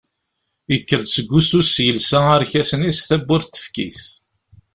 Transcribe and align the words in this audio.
Yekker-d 0.71 1.07
seg 1.11 1.25
wussu-s, 1.31 1.73
yelsa 1.85 2.19
arkasen-is, 2.35 2.99
tawwurt 3.09 3.49
tefk-it. 3.55 4.01